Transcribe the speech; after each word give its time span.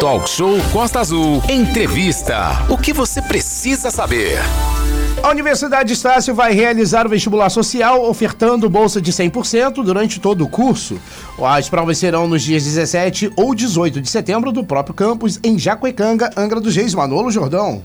Talk 0.00 0.28
Show 0.28 0.58
Costa 0.72 1.00
Azul. 1.00 1.42
Entrevista. 1.48 2.66
O 2.68 2.76
que 2.76 2.92
você 2.92 3.22
precisa 3.22 3.90
saber? 3.90 4.38
A 5.22 5.30
Universidade 5.30 5.94
Estácio 5.94 6.34
vai 6.34 6.52
realizar 6.52 7.06
o 7.06 7.08
vestibular 7.08 7.48
social 7.48 8.04
ofertando 8.08 8.68
bolsa 8.68 9.00
de 9.00 9.10
100% 9.10 9.82
durante 9.82 10.20
todo 10.20 10.44
o 10.44 10.48
curso. 10.48 11.00
As 11.42 11.70
provas 11.70 11.96
serão 11.96 12.28
nos 12.28 12.42
dias 12.42 12.62
17 12.62 13.32
ou 13.36 13.54
18 13.54 14.02
de 14.02 14.10
setembro 14.10 14.52
do 14.52 14.62
próprio 14.62 14.94
campus 14.94 15.40
em 15.42 15.58
Jacuecanga, 15.58 16.30
Angra 16.36 16.60
dos 16.60 16.76
Reis, 16.76 16.94
Manolo 16.94 17.30
Jordão. 17.30 17.82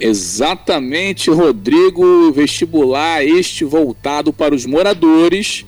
Exatamente, 0.00 1.30
Rodrigo. 1.30 2.32
Vestibular 2.32 3.24
este 3.24 3.64
voltado 3.64 4.32
para 4.32 4.54
os 4.54 4.66
moradores 4.66 5.64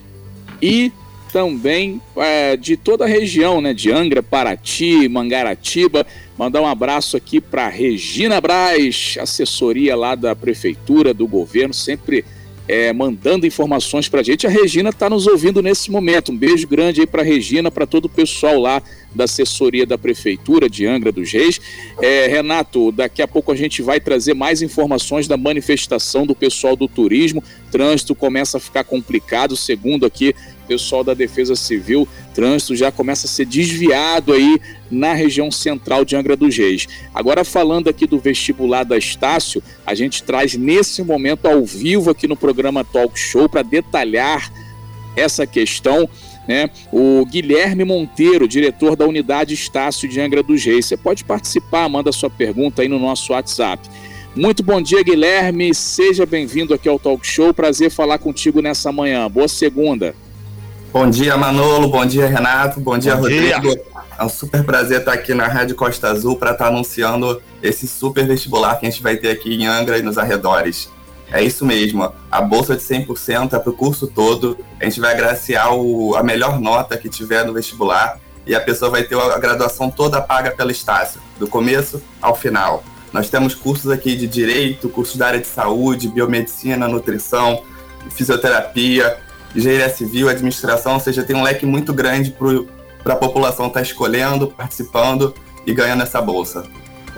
e 0.61 0.93
também 1.33 2.01
é, 2.17 2.57
de 2.57 2.77
toda 2.77 3.05
a 3.05 3.09
região, 3.09 3.61
né? 3.61 3.75
De 3.75 3.91
Angra, 3.91 4.23
Paraty, 4.23 5.09
Mangaratiba. 5.09 6.07
Mandar 6.39 6.61
um 6.61 6.67
abraço 6.67 7.17
aqui 7.17 7.41
para 7.41 7.69
Regina 7.69 8.41
Braz, 8.41 9.17
assessoria 9.21 9.97
lá 9.97 10.15
da 10.15 10.37
prefeitura, 10.37 11.15
do 11.15 11.27
governo, 11.27 11.73
sempre 11.73 12.25
é, 12.69 12.93
mandando 12.93 13.47
informações 13.47 14.09
para 14.09 14.20
a 14.20 14.23
gente. 14.23 14.47
A 14.47 14.51
Regina 14.51 14.91
está 14.91 15.09
nos 15.09 15.27
ouvindo 15.27 15.62
nesse 15.62 15.91
momento. 15.91 16.33
Um 16.33 16.37
beijo 16.37 16.67
grande 16.67 17.01
aí 17.01 17.07
para 17.07 17.23
Regina, 17.23 17.70
para 17.70 17.87
todo 17.87 18.06
o 18.06 18.09
pessoal 18.09 18.59
lá 18.59 18.83
da 19.15 19.25
assessoria 19.25 19.87
da 19.87 19.97
Prefeitura 19.97 20.69
de 20.69 20.87
Angra 20.87 21.12
dos 21.12 21.33
Reis. 21.33 21.61
É, 22.03 22.27
Renato, 22.27 22.91
daqui 22.93 23.23
a 23.23 23.29
pouco 23.29 23.53
a 23.53 23.56
gente 23.56 23.83
vai 23.83 24.01
trazer 24.01 24.34
mais 24.34 24.62
informações 24.62 25.29
da 25.29 25.37
manifestação 25.37 26.27
do 26.27 26.34
pessoal 26.34 26.77
do 26.77 26.89
turismo. 26.89 27.43
Trânsito 27.70 28.15
começa 28.15 28.59
a 28.59 28.61
ficar 28.61 28.84
complicado, 28.84 29.56
segundo 29.56 30.05
aqui 30.05 30.34
pessoal 30.66 31.05
da 31.05 31.15
Defesa 31.15 31.55
Civil, 31.55 32.06
trânsito 32.34 32.77
já 32.77 32.91
começa 32.91 33.27
a 33.27 33.30
ser 33.30 33.47
desviado 33.47 34.33
aí 34.33 34.61
na 34.91 35.12
região 35.12 35.51
central 35.51 36.05
de 36.05 36.16
Angra 36.16 36.37
dos 36.37 36.56
Reis. 36.56 36.87
Agora 37.15 37.45
falando 37.45 37.89
aqui 37.89 38.06
do 38.06 38.19
vestibular 38.19 38.84
da 38.84 38.98
Estácio, 38.98 39.62
a 39.87 39.94
gente 39.94 40.22
traz 40.22 40.55
nesse 40.55 41.03
momento 41.03 41.47
ao 41.47 41.64
vivo 41.64 42.11
aqui 42.11 42.27
no 42.27 42.37
programa 42.37 42.84
Talk 42.84 43.19
Show 43.19 43.48
para 43.48 43.62
detalhar 43.62 44.53
essa 45.17 45.47
questão 45.47 46.09
né? 46.47 46.70
O 46.92 47.25
Guilherme 47.27 47.84
Monteiro, 47.84 48.47
diretor 48.47 48.97
da 48.97 49.05
unidade 49.05 49.55
Estácio 49.55 50.09
de 50.09 50.20
Angra 50.20 50.42
dos 50.42 50.64
Reis. 50.64 50.87
Você 50.87 50.97
pode 50.97 51.25
participar, 51.25 51.89
manda 51.89 52.12
sua 52.12 52.31
pergunta 52.31 52.83
aí 52.83 52.89
no 52.89 52.98
nosso 52.98 53.33
WhatsApp. 53.33 53.89
Muito 54.34 54.62
bom 54.62 54.81
dia, 54.81 55.03
Guilherme. 55.03 55.75
Seja 55.75 56.27
bem-vindo 56.27 56.75
aqui 56.75 56.89
ao 56.89 56.98
Talk 56.98 57.27
Show. 57.27 57.55
Prazer 57.55 57.91
falar 57.91 58.19
contigo 58.19 58.61
nessa 58.61 58.92
manhã. 58.92 59.31
Boa 59.31 59.48
segunda. 59.48 60.14
Bom 60.97 61.11
dia, 61.11 61.36
Manolo. 61.36 61.89
Bom 61.89 62.06
dia, 62.06 62.27
Renato. 62.27 62.80
Bom 62.80 62.97
dia, 62.97 63.14
bom 63.14 63.20
Rodrigo. 63.20 63.61
Dia. 63.61 63.83
É 64.19 64.25
um 64.25 64.30
super 64.30 64.64
prazer 64.64 65.00
estar 65.00 65.12
aqui 65.12 65.34
na 65.34 65.47
Rádio 65.47 65.77
Costa 65.77 66.08
Azul 66.08 66.36
para 66.36 66.53
estar 66.53 66.69
anunciando 66.69 67.42
esse 67.62 67.86
super 67.86 68.27
vestibular 68.27 68.80
que 68.80 68.86
a 68.86 68.91
gente 68.91 69.03
vai 69.03 69.14
ter 69.19 69.28
aqui 69.28 69.55
em 69.55 69.66
Angra 69.66 69.98
e 69.98 70.03
nos 70.03 70.16
arredores. 70.16 70.91
É 71.30 71.44
isso 71.44 71.66
mesmo, 71.66 72.11
a 72.30 72.41
bolsa 72.41 72.75
de 72.75 72.83
100% 72.83 73.53
é 73.53 73.58
para 73.58 73.69
o 73.69 73.75
curso 73.75 74.06
todo. 74.06 74.56
A 74.80 74.84
gente 74.84 74.98
vai 74.98 75.12
agraciar 75.12 75.75
o, 75.75 76.16
a 76.16 76.22
melhor 76.22 76.58
nota 76.58 76.97
que 76.97 77.10
tiver 77.10 77.44
no 77.44 77.53
vestibular 77.53 78.19
e 78.47 78.55
a 78.55 78.60
pessoa 78.60 78.91
vai 78.91 79.03
ter 79.03 79.19
a 79.19 79.38
graduação 79.38 79.91
toda 79.91 80.19
paga 80.22 80.53
pela 80.53 80.72
Estácio, 80.72 81.20
do 81.38 81.47
começo 81.47 82.03
ao 82.22 82.34
final. 82.34 82.83
Nós 83.12 83.28
temos 83.28 83.55
cursos 83.55 83.91
aqui 83.91 84.16
de 84.16 84.27
direito, 84.27 84.88
cursos 84.88 85.16
da 85.16 85.27
área 85.27 85.41
de 85.41 85.47
saúde, 85.47 86.08
biomedicina, 86.08 86.88
nutrição, 86.88 87.62
fisioterapia, 88.08 89.25
engenharia 89.57 89.89
civil, 89.89 90.29
administração, 90.29 90.95
ou 90.95 91.01
seja, 91.01 91.23
tem 91.23 91.35
um 91.35 91.43
leque 91.43 91.65
muito 91.65 91.93
grande 91.93 92.35
para 93.03 93.15
a 93.15 93.17
população 93.17 93.67
estar 93.67 93.81
tá 93.81 93.83
escolhendo, 93.83 94.49
participando 94.49 95.35
e 95.67 95.73
ganhando 95.73 96.03
essa 96.03 96.21
bolsa. 96.21 96.65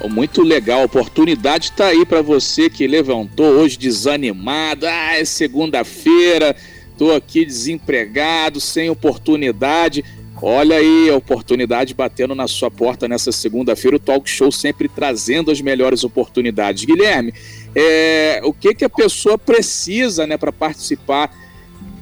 Muito 0.08 0.42
legal, 0.42 0.82
a 0.82 0.84
oportunidade 0.84 1.70
está 1.70 1.86
aí 1.86 2.06
para 2.06 2.22
você 2.22 2.70
que 2.70 2.86
levantou 2.86 3.46
hoje 3.46 3.76
desanimado. 3.76 4.86
Ah, 4.86 5.18
é 5.18 5.24
segunda-feira, 5.24 6.54
estou 6.92 7.14
aqui 7.14 7.44
desempregado, 7.44 8.60
sem 8.60 8.88
oportunidade. 8.88 10.04
Olha 10.40 10.76
aí 10.76 11.10
a 11.10 11.16
oportunidade 11.16 11.94
batendo 11.94 12.32
na 12.32 12.46
sua 12.46 12.70
porta 12.70 13.08
nessa 13.08 13.32
segunda-feira. 13.32 13.96
O 13.96 14.00
Talk 14.00 14.30
Show 14.30 14.52
sempre 14.52 14.88
trazendo 14.88 15.50
as 15.50 15.60
melhores 15.60 16.04
oportunidades. 16.04 16.84
Guilherme, 16.84 17.34
é, 17.74 18.40
o 18.44 18.52
que, 18.52 18.72
que 18.72 18.84
a 18.84 18.88
pessoa 18.88 19.36
precisa 19.36 20.28
né, 20.28 20.36
para 20.36 20.52
participar 20.52 21.34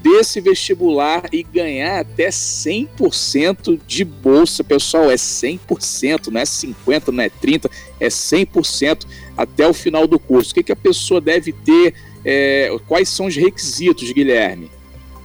desse 0.07 0.41
vestibular 0.41 1.25
e 1.33 1.43
ganhar 1.43 1.99
até 1.99 2.29
100% 2.29 3.81
de 3.85 4.05
bolsa, 4.05 4.63
pessoal, 4.63 5.11
é 5.11 5.17
100%, 5.17 6.29
não 6.29 6.41
é 6.41 6.45
50, 6.45 7.11
não 7.11 7.25
é 7.25 7.29
30, 7.29 7.69
é 7.99 8.07
100% 8.07 9.05
até 9.37 9.67
o 9.67 9.75
final 9.75 10.07
do 10.07 10.17
curso. 10.17 10.53
O 10.53 10.55
que, 10.55 10.63
que 10.63 10.71
a 10.71 10.77
pessoa 10.77 11.21
deve 11.21 11.53
ter? 11.53 11.95
É, 12.25 12.71
quais 12.87 13.09
são 13.09 13.27
os 13.27 13.35
requisitos, 13.35 14.13
Guilherme? 14.13 14.71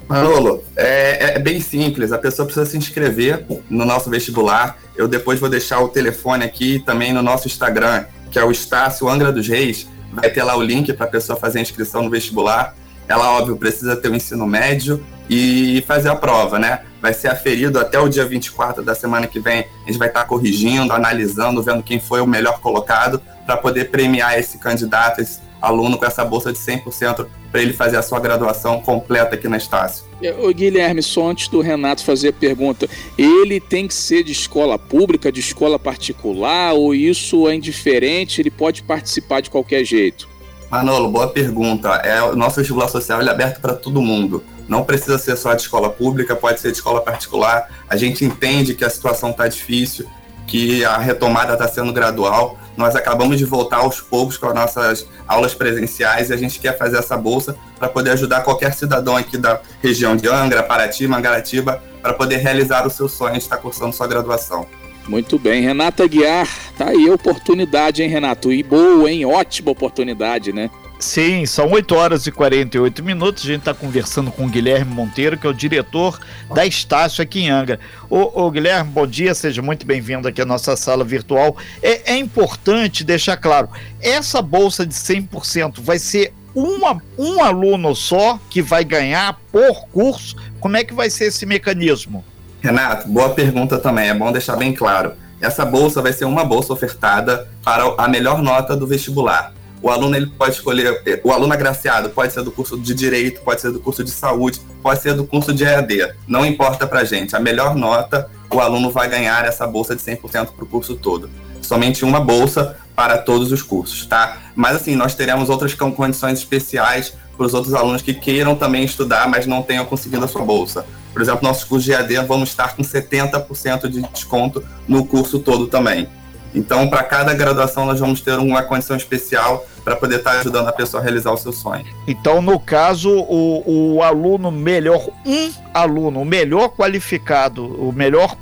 Manolo, 0.09 0.63
é, 0.75 1.35
é, 1.35 1.39
bem 1.39 1.61
simples. 1.61 2.11
A 2.11 2.17
pessoa 2.17 2.47
precisa 2.47 2.65
se 2.65 2.75
inscrever 2.75 3.45
no 3.69 3.85
nosso 3.85 4.09
vestibular. 4.09 4.79
Eu 4.95 5.07
depois 5.07 5.39
vou 5.39 5.47
deixar 5.47 5.79
o 5.79 5.89
telefone 5.89 6.43
aqui 6.43 6.79
também 6.79 7.13
no 7.13 7.21
nosso 7.21 7.47
Instagram, 7.47 8.05
que 8.31 8.39
é 8.39 8.43
o 8.43 8.51
Estácio 8.51 9.07
Angra 9.07 9.31
dos 9.31 9.47
Reis. 9.47 9.87
Vai 10.11 10.29
ter 10.31 10.43
lá 10.43 10.57
o 10.57 10.61
link 10.61 10.91
para 10.93 11.05
a 11.05 11.09
pessoa 11.09 11.37
fazer 11.37 11.59
a 11.59 11.61
inscrição 11.61 12.01
no 12.01 12.09
vestibular 12.09 12.75
ela, 13.11 13.29
óbvio, 13.31 13.57
precisa 13.57 13.95
ter 13.95 14.09
o 14.09 14.15
ensino 14.15 14.47
médio 14.47 15.05
e 15.29 15.83
fazer 15.85 16.09
a 16.09 16.15
prova, 16.15 16.57
né? 16.57 16.81
Vai 17.01 17.13
ser 17.13 17.27
aferido 17.27 17.77
até 17.77 17.99
o 17.99 18.07
dia 18.07 18.25
24 18.25 18.81
da 18.83 18.95
semana 18.95 19.27
que 19.27 19.39
vem. 19.39 19.65
A 19.83 19.87
gente 19.87 19.99
vai 19.99 20.07
estar 20.07 20.23
corrigindo, 20.23 20.93
analisando, 20.93 21.61
vendo 21.61 21.83
quem 21.83 21.99
foi 21.99 22.21
o 22.21 22.27
melhor 22.27 22.59
colocado 22.61 23.21
para 23.45 23.57
poder 23.57 23.91
premiar 23.91 24.39
esse 24.39 24.57
candidato, 24.57 25.19
esse 25.19 25.39
aluno 25.61 25.97
com 25.97 26.05
essa 26.05 26.23
bolsa 26.23 26.53
de 26.53 26.57
100% 26.57 27.27
para 27.51 27.61
ele 27.61 27.73
fazer 27.73 27.97
a 27.97 28.01
sua 28.01 28.19
graduação 28.19 28.79
completa 28.79 29.35
aqui 29.35 29.47
na 29.47 29.57
Estácio. 29.57 30.05
O 30.39 30.53
Guilherme, 30.53 31.03
só 31.03 31.29
antes 31.29 31.49
do 31.49 31.59
Renato 31.59 32.05
fazer 32.05 32.29
a 32.29 32.33
pergunta, 32.33 32.87
ele 33.17 33.59
tem 33.59 33.87
que 33.87 33.93
ser 33.93 34.23
de 34.23 34.31
escola 34.31 34.79
pública, 34.79 35.31
de 35.31 35.41
escola 35.41 35.77
particular, 35.77 36.73
ou 36.73 36.95
isso 36.95 37.47
é 37.49 37.55
indiferente, 37.55 38.41
ele 38.41 38.51
pode 38.51 38.83
participar 38.83 39.41
de 39.41 39.49
qualquer 39.49 39.83
jeito? 39.83 40.30
Manolo, 40.71 41.09
boa 41.09 41.27
pergunta. 41.27 41.89
É, 41.95 42.23
o 42.23 42.33
nosso 42.33 42.55
vestibular 42.55 42.87
social 42.87 43.21
é 43.21 43.29
aberto 43.29 43.59
para 43.59 43.73
todo 43.73 44.01
mundo. 44.01 44.41
Não 44.69 44.85
precisa 44.85 45.17
ser 45.17 45.35
só 45.35 45.53
de 45.53 45.63
escola 45.63 45.89
pública, 45.89 46.33
pode 46.33 46.61
ser 46.61 46.71
de 46.71 46.77
escola 46.77 47.01
particular. 47.01 47.69
A 47.89 47.97
gente 47.97 48.23
entende 48.23 48.73
que 48.73 48.85
a 48.85 48.89
situação 48.89 49.31
está 49.31 49.49
difícil, 49.49 50.09
que 50.47 50.85
a 50.85 50.97
retomada 50.97 51.51
está 51.51 51.67
sendo 51.67 51.91
gradual. 51.91 52.57
Nós 52.77 52.95
acabamos 52.95 53.37
de 53.37 53.43
voltar 53.43 53.79
aos 53.79 53.99
poucos 53.99 54.37
com 54.37 54.47
as 54.47 54.55
nossas 54.55 55.05
aulas 55.27 55.53
presenciais 55.53 56.29
e 56.29 56.33
a 56.33 56.37
gente 56.37 56.57
quer 56.57 56.77
fazer 56.77 56.99
essa 56.99 57.17
bolsa 57.17 57.53
para 57.77 57.89
poder 57.89 58.11
ajudar 58.11 58.39
qualquer 58.39 58.73
cidadão 58.73 59.17
aqui 59.17 59.37
da 59.37 59.59
região 59.81 60.15
de 60.15 60.29
Angra, 60.29 60.63
Paraty, 60.63 61.05
Mangaratiba, 61.05 61.83
para 62.01 62.13
poder 62.13 62.37
realizar 62.37 62.87
o 62.87 62.89
seu 62.89 63.09
sonho 63.09 63.33
de 63.33 63.39
estar 63.39 63.57
cursando 63.57 63.91
sua 63.91 64.07
graduação. 64.07 64.65
Muito 65.11 65.37
bem, 65.37 65.61
Renata 65.61 66.07
Guiar, 66.07 66.47
tá 66.77 66.87
aí 66.87 67.09
a 67.09 67.13
oportunidade, 67.13 68.01
hein, 68.01 68.07
Renato? 68.07 68.49
E 68.49 68.63
boa, 68.63 69.11
hein? 69.11 69.25
Ótima 69.25 69.69
oportunidade, 69.69 70.53
né? 70.53 70.69
Sim, 70.99 71.45
são 71.45 71.69
8 71.69 71.93
horas 71.93 72.27
e 72.27 72.31
48 72.31 73.03
minutos. 73.03 73.43
A 73.43 73.47
gente 73.47 73.59
está 73.59 73.73
conversando 73.73 74.31
com 74.31 74.45
o 74.45 74.49
Guilherme 74.49 74.95
Monteiro, 74.95 75.37
que 75.37 75.45
é 75.45 75.49
o 75.49 75.53
diretor 75.53 76.17
da 76.55 76.65
Estácio 76.65 77.21
aqui 77.21 77.41
em 77.41 77.49
Angra. 77.49 77.77
Ô, 78.09 78.45
ô 78.45 78.49
Guilherme, 78.49 78.89
bom 78.89 79.05
dia, 79.05 79.35
seja 79.35 79.61
muito 79.61 79.85
bem-vindo 79.85 80.29
aqui 80.29 80.41
à 80.41 80.45
nossa 80.45 80.77
sala 80.77 81.03
virtual. 81.03 81.57
É, 81.83 82.13
é, 82.13 82.17
importante 82.17 83.03
deixar 83.03 83.35
claro: 83.35 83.67
essa 83.99 84.41
bolsa 84.41 84.85
de 84.85 84.93
100% 84.93 85.81
vai 85.81 85.99
ser 85.99 86.31
uma, 86.55 87.03
um 87.17 87.43
aluno 87.43 87.93
só 87.97 88.39
que 88.49 88.61
vai 88.61 88.85
ganhar 88.85 89.37
por 89.51 89.89
curso? 89.89 90.37
Como 90.61 90.77
é 90.77 90.85
que 90.85 90.93
vai 90.93 91.09
ser 91.09 91.25
esse 91.25 91.45
mecanismo? 91.45 92.23
Renato, 92.61 93.07
boa 93.07 93.31
pergunta 93.31 93.79
também. 93.79 94.09
É 94.09 94.13
bom 94.13 94.31
deixar 94.31 94.55
bem 94.55 94.71
claro. 94.71 95.13
Essa 95.41 95.65
bolsa 95.65 95.99
vai 95.99 96.13
ser 96.13 96.25
uma 96.25 96.45
bolsa 96.45 96.71
ofertada 96.71 97.49
para 97.63 97.83
a 97.97 98.07
melhor 98.07 98.41
nota 98.43 98.77
do 98.77 98.85
vestibular. 98.85 99.51
O 99.81 99.89
aluno 99.89 100.15
ele 100.15 100.27
pode 100.27 100.53
escolher, 100.53 101.01
o 101.23 101.31
aluno 101.31 101.51
agraciado 101.51 102.11
pode 102.11 102.31
ser 102.31 102.43
do 102.43 102.51
curso 102.51 102.77
de 102.77 102.93
direito, 102.93 103.41
pode 103.41 103.61
ser 103.61 103.71
do 103.71 103.79
curso 103.79 104.03
de 104.03 104.11
saúde, 104.11 104.61
pode 104.83 105.01
ser 105.01 105.15
do 105.15 105.25
curso 105.25 105.51
de 105.51 105.63
EAD. 105.63 106.13
Não 106.27 106.45
importa 106.45 106.85
para 106.85 107.03
gente. 107.03 107.35
A 107.35 107.39
melhor 107.39 107.75
nota, 107.75 108.29
o 108.53 108.59
aluno 108.59 108.91
vai 108.91 109.09
ganhar 109.09 109.43
essa 109.43 109.65
bolsa 109.65 109.95
de 109.95 110.03
100% 110.03 110.49
para 110.55 110.63
o 110.63 110.67
curso 110.67 110.95
todo. 110.95 111.31
Somente 111.63 112.05
uma 112.05 112.19
bolsa 112.19 112.77
para 112.95 113.17
todos 113.17 113.51
os 113.51 113.63
cursos, 113.63 114.05
tá? 114.05 114.37
Mas 114.55 114.75
assim, 114.75 114.95
nós 114.95 115.15
teremos 115.15 115.49
outras 115.49 115.73
condições 115.73 116.37
especiais 116.37 117.15
para 117.35 117.47
os 117.47 117.55
outros 117.55 117.73
alunos 117.73 118.03
que 118.03 118.13
queiram 118.13 118.53
também 118.53 118.83
estudar, 118.83 119.27
mas 119.27 119.47
não 119.47 119.63
tenham 119.63 119.85
conseguido 119.85 120.23
a 120.23 120.27
sua 120.27 120.43
bolsa. 120.43 120.85
Por 121.13 121.21
exemplo, 121.21 121.47
nossos 121.47 121.63
cursos 121.63 121.85
de 121.85 121.91
EAD 121.91 122.15
vamos 122.27 122.49
estar 122.49 122.75
com 122.75 122.83
70% 122.83 123.87
de 123.87 124.01
desconto 124.01 124.63
no 124.87 125.05
curso 125.05 125.39
todo 125.39 125.67
também. 125.67 126.07
Então, 126.53 126.89
para 126.89 127.03
cada 127.03 127.33
graduação, 127.33 127.85
nós 127.85 127.99
vamos 127.99 128.21
ter 128.21 128.37
uma 128.37 128.61
condição 128.61 128.95
especial 128.95 129.65
para 129.83 129.95
poder 129.95 130.17
estar 130.17 130.33
tá 130.33 130.39
ajudando 130.39 130.67
a 130.67 130.73
pessoa 130.73 131.01
a 131.01 131.03
realizar 131.03 131.31
o 131.31 131.37
seu 131.37 131.53
sonho. 131.53 131.85
Então, 132.07 132.41
no 132.41 132.59
caso, 132.59 133.09
o, 133.09 133.95
o 133.95 134.03
aluno 134.03 134.51
melhor, 134.51 135.07
um 135.25 135.51
aluno, 135.73 136.25
melhor 136.25 136.69
qualificado, 136.69 137.65
o 137.65 137.91
melhor 137.93 138.35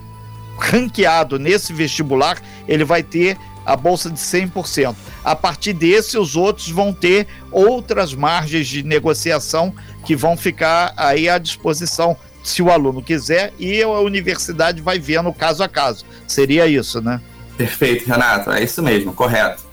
ranqueado 0.58 1.38
nesse 1.38 1.72
vestibular, 1.72 2.42
ele 2.68 2.84
vai 2.84 3.04
ter 3.04 3.38
a 3.66 3.76
bolsa 3.76 4.10
de 4.10 4.20
100%. 4.20 4.96
A 5.24 5.36
partir 5.36 5.74
desse, 5.74 6.18
os 6.18 6.36
outros 6.36 6.70
vão 6.70 6.92
ter 6.92 7.28
outras 7.52 8.16
margens 8.16 8.68
de 8.68 8.82
negociação 8.82 9.74
que 10.04 10.16
vão 10.16 10.36
ficar 10.36 10.94
aí 10.98 11.30
à 11.30 11.38
disposição 11.38 12.18
se 12.44 12.62
o 12.62 12.72
aluno 12.72 13.02
quiser 13.02 13.54
e 13.60 13.82
a 13.82 14.00
universidade 14.00 14.82
vai 14.82 15.00
vendo 15.00 15.32
caso 15.34 15.64
a 15.64 15.68
caso. 15.68 16.06
Seria 16.28 16.68
isso, 16.68 17.02
né? 17.02 17.22
Perfeito, 17.58 18.08
Renato. 18.08 18.52
É 18.52 18.64
isso 18.64 18.82
mesmo, 18.82 19.14
correto. 19.14 19.64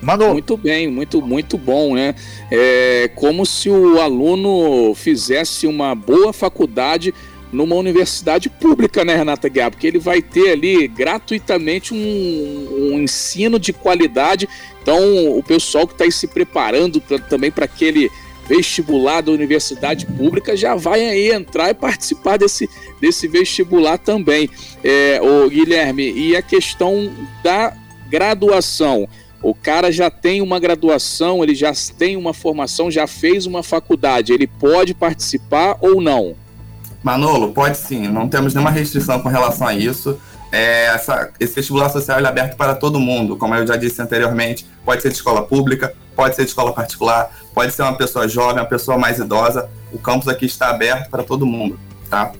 Manu. 0.00 0.32
Muito 0.32 0.56
bem, 0.56 0.88
muito, 0.88 1.22
muito 1.22 1.56
bom, 1.56 1.94
né? 1.94 2.14
É 2.50 3.10
como 3.14 3.46
se 3.46 3.70
o 3.70 4.00
aluno 4.00 4.94
fizesse 4.94 5.66
uma 5.66 5.94
boa 5.94 6.32
faculdade 6.32 7.14
numa 7.52 7.76
universidade 7.76 8.48
pública, 8.48 9.04
né, 9.04 9.14
Renata 9.14 9.48
Guiar? 9.48 9.70
Porque 9.70 9.86
ele 9.86 9.98
vai 9.98 10.22
ter 10.22 10.52
ali 10.52 10.88
gratuitamente 10.88 11.92
um, 11.92 12.94
um 12.94 13.00
ensino 13.00 13.60
de 13.60 13.72
qualidade. 13.72 14.48
Então, 14.82 15.38
o 15.38 15.42
pessoal 15.42 15.86
que 15.86 15.92
está 15.92 16.10
se 16.10 16.26
preparando 16.26 17.00
pra, 17.00 17.18
também 17.18 17.50
para 17.52 17.66
aquele 17.66 18.10
vestibular 18.46 19.20
da 19.20 19.32
universidade 19.32 20.06
pública 20.06 20.56
já 20.56 20.74
vai 20.74 21.04
aí 21.04 21.32
entrar 21.32 21.70
e 21.70 21.74
participar 21.74 22.36
desse, 22.36 22.68
desse 23.00 23.28
vestibular 23.28 23.98
também. 23.98 24.48
É, 24.82 25.20
o 25.22 25.48
Guilherme, 25.48 26.12
e 26.12 26.36
a 26.36 26.42
questão 26.42 27.12
da 27.42 27.74
graduação. 28.08 29.08
O 29.42 29.54
cara 29.54 29.90
já 29.90 30.08
tem 30.08 30.40
uma 30.40 30.60
graduação, 30.60 31.42
ele 31.42 31.54
já 31.54 31.72
tem 31.98 32.16
uma 32.16 32.32
formação, 32.32 32.90
já 32.90 33.06
fez 33.06 33.44
uma 33.44 33.62
faculdade, 33.62 34.32
ele 34.32 34.46
pode 34.46 34.94
participar 34.94 35.76
ou 35.80 36.00
não? 36.00 36.36
Manolo, 37.02 37.52
pode 37.52 37.76
sim, 37.76 38.06
não 38.06 38.28
temos 38.28 38.54
nenhuma 38.54 38.70
restrição 38.70 39.20
com 39.20 39.28
relação 39.28 39.66
a 39.66 39.74
isso. 39.74 40.16
É, 40.52 40.84
essa, 40.88 41.30
esse 41.40 41.54
vestibular 41.54 41.88
social 41.88 42.20
é 42.20 42.26
aberto 42.26 42.56
para 42.58 42.74
todo 42.74 43.00
mundo, 43.00 43.38
como 43.38 43.54
eu 43.54 43.66
já 43.66 43.74
disse 43.74 44.02
anteriormente, 44.02 44.66
pode 44.84 45.00
ser 45.00 45.08
de 45.08 45.14
escola 45.14 45.42
pública, 45.42 45.94
pode 46.14 46.36
ser 46.36 46.42
de 46.42 46.48
escola 46.48 46.74
particular, 46.74 47.34
pode 47.54 47.72
ser 47.72 47.80
uma 47.80 47.96
pessoa 47.96 48.28
jovem, 48.28 48.60
uma 48.60 48.68
pessoa 48.68 48.98
mais 48.98 49.18
idosa. 49.18 49.70
O 49.90 49.98
campus 49.98 50.28
aqui 50.28 50.44
está 50.44 50.68
aberto 50.68 51.08
para 51.08 51.22
todo 51.22 51.46
mundo, 51.46 51.80
tá? 52.10 52.32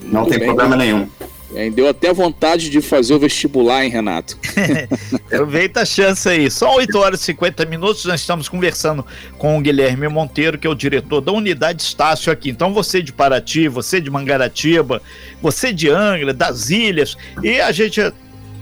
Não 0.00 0.20
Muito 0.20 0.30
tem 0.30 0.38
bem, 0.38 0.46
problema 0.46 0.76
nenhum. 0.76 1.08
É, 1.54 1.70
deu 1.70 1.88
até 1.88 2.12
vontade 2.12 2.68
de 2.68 2.80
fazer 2.80 3.14
o 3.14 3.18
vestibular, 3.18 3.84
hein, 3.84 3.90
Renato? 3.90 4.36
Aproveita 5.26 5.82
a 5.82 5.84
chance 5.84 6.28
aí. 6.28 6.50
São 6.50 6.74
8 6.74 6.98
horas 6.98 7.20
e 7.20 7.24
50 7.24 7.64
minutos. 7.66 8.04
Nós 8.04 8.20
estamos 8.20 8.48
conversando 8.48 9.06
com 9.38 9.56
o 9.56 9.60
Guilherme 9.60 10.08
Monteiro, 10.08 10.58
que 10.58 10.66
é 10.66 10.70
o 10.70 10.74
diretor 10.74 11.20
da 11.20 11.30
unidade 11.30 11.82
Estácio 11.82 12.32
aqui. 12.32 12.50
Então, 12.50 12.74
você 12.74 13.00
de 13.00 13.12
Paraty, 13.12 13.68
você 13.68 14.00
de 14.00 14.10
Mangaratiba, 14.10 15.00
você 15.40 15.72
de 15.72 15.88
Angra, 15.88 16.34
das 16.34 16.70
ilhas, 16.70 17.16
e 17.42 17.60
a 17.60 17.70
gente 17.70 18.00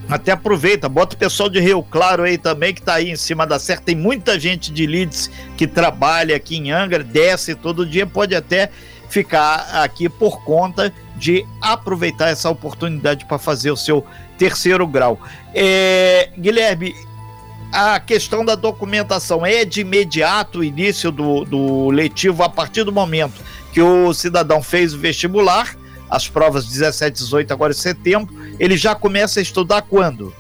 até 0.08 0.32
aproveita, 0.32 0.88
bota 0.88 1.14
o 1.14 1.18
pessoal 1.18 1.48
de 1.48 1.60
Rio 1.60 1.82
Claro 1.82 2.24
aí 2.24 2.36
também, 2.36 2.74
que 2.74 2.80
está 2.80 2.94
aí 2.94 3.10
em 3.10 3.16
cima 3.16 3.46
da 3.46 3.58
serra. 3.58 3.80
Tem 3.84 3.96
muita 3.96 4.38
gente 4.38 4.72
de 4.72 4.86
Leeds 4.86 5.30
que 5.56 5.66
trabalha 5.66 6.36
aqui 6.36 6.56
em 6.56 6.70
Angra, 6.70 7.02
desce 7.02 7.54
todo 7.54 7.86
dia, 7.86 8.06
pode 8.06 8.34
até 8.34 8.70
ficar 9.12 9.82
aqui 9.82 10.08
por 10.08 10.42
conta 10.42 10.90
de 11.14 11.46
aproveitar 11.60 12.30
essa 12.30 12.48
oportunidade 12.48 13.26
para 13.26 13.38
fazer 13.38 13.70
o 13.70 13.76
seu 13.76 14.04
terceiro 14.38 14.86
grau. 14.86 15.20
É, 15.54 16.30
Guilherme, 16.38 16.94
a 17.70 18.00
questão 18.00 18.42
da 18.42 18.54
documentação 18.54 19.44
é 19.44 19.66
de 19.66 19.82
imediato 19.82 20.60
o 20.60 20.64
início 20.64 21.12
do, 21.12 21.44
do 21.44 21.90
letivo 21.90 22.42
a 22.42 22.48
partir 22.48 22.84
do 22.84 22.92
momento 22.92 23.34
que 23.70 23.82
o 23.82 24.14
cidadão 24.14 24.62
fez 24.62 24.94
o 24.94 24.98
vestibular, 24.98 25.76
as 26.08 26.26
provas 26.26 26.66
17, 26.66 27.14
18, 27.14 27.52
agora 27.52 27.72
em 27.72 27.76
setembro, 27.76 28.34
ele 28.58 28.78
já 28.78 28.94
começa 28.94 29.40
a 29.40 29.42
estudar 29.42 29.82
quando? 29.82 30.34